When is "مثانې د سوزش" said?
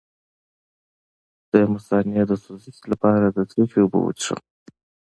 1.73-2.77